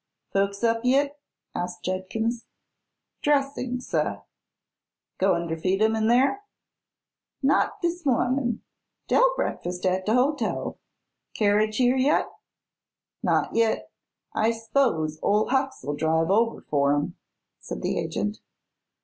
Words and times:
"Folks 0.33 0.63
up 0.63 0.83
yit?" 0.83 1.19
asked 1.53 1.83
Judkins. 1.85 2.47
"Dressing, 3.21 3.79
seh." 3.81 4.15
"Goin' 5.19 5.47
ter 5.47 5.55
feed 5.55 5.79
'em 5.79 5.95
in 5.95 6.07
there?" 6.07 6.41
"Not 7.43 7.79
dis 7.83 8.03
mohnin'. 8.03 8.63
Dey'll 9.07 9.35
breakfas' 9.37 9.85
at 9.85 10.07
de 10.07 10.15
hotel. 10.15 10.79
Carriage 11.35 11.77
here 11.77 11.97
yit?" 11.97 12.25
"Not 13.21 13.53
yit. 13.55 13.91
I 14.33 14.49
s'pose 14.49 15.19
ol' 15.21 15.49
Hucks'll 15.49 15.93
drive 15.95 16.31
over 16.31 16.61
for 16.61 16.95
'em," 16.95 17.15
said 17.59 17.83
the 17.83 17.99
agent. 17.99 18.39